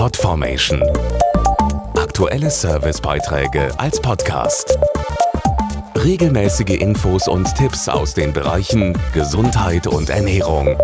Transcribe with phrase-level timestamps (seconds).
[0.00, 0.82] Podformation.
[1.94, 4.78] Aktuelle Servicebeiträge als Podcast.
[5.94, 10.74] Regelmäßige Infos und Tipps aus den Bereichen Gesundheit und Ernährung.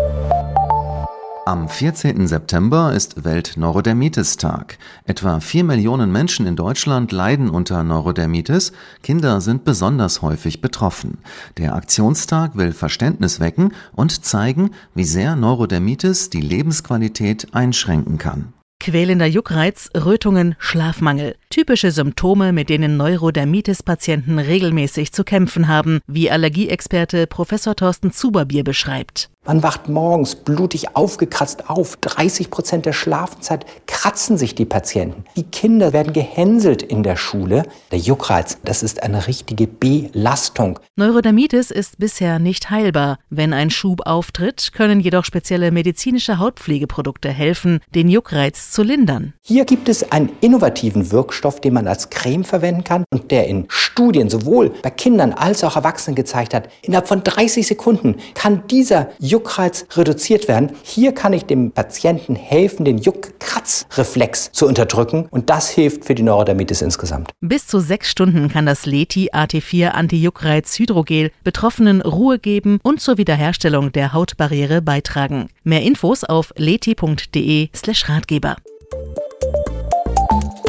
[1.47, 2.27] Am 14.
[2.27, 4.77] September ist Welt-Neurodermitis-Tag.
[5.05, 8.71] Etwa 4 Millionen Menschen in Deutschland leiden unter Neurodermitis.
[9.01, 11.17] Kinder sind besonders häufig betroffen.
[11.57, 18.53] Der Aktionstag will Verständnis wecken und zeigen, wie sehr Neurodermitis die Lebensqualität einschränken kann.
[18.87, 21.35] Quälender Juckreiz, Rötungen, Schlafmangel.
[21.49, 29.29] Typische Symptome, mit denen Neurodermitis-Patienten regelmäßig zu kämpfen haben, wie Allergieexperte Professor Thorsten Zuberbier beschreibt.
[29.45, 31.95] Man wacht morgens blutig aufgekratzt auf.
[32.01, 35.23] 30 Prozent der Schlafenszeit kratzen sich die Patienten.
[35.37, 37.63] Die Kinder werden gehänselt in der Schule.
[37.91, 40.79] Der Juckreiz, das ist eine richtige Belastung.
[40.97, 43.19] Neurodermitis ist bisher nicht heilbar.
[43.29, 49.33] Wenn ein Schub auftritt, können jedoch spezielle medizinische Hautpflegeprodukte helfen, den Juckreiz zu lindern.
[49.43, 53.65] Hier gibt es einen innovativen Wirkstoff, den man als Creme verwenden kann und der in
[53.69, 59.09] Studien sowohl bei Kindern als auch Erwachsenen gezeigt hat, innerhalb von 30 Sekunden kann dieser
[59.19, 60.71] Juckreiz reduziert werden.
[60.83, 66.23] Hier kann ich dem Patienten helfen, den Juckkratzreflex zu unterdrücken und das hilft für die
[66.23, 67.31] Neurodermitis insgesamt.
[67.41, 73.17] Bis zu sechs Stunden kann das Leti AT4 Anti-Juckreiz Hydrogel Betroffenen Ruhe geben und zur
[73.17, 75.49] Wiederherstellung der Hautbarriere beitragen.
[75.63, 78.57] Mehr Infos auf leti.de/ratgeber.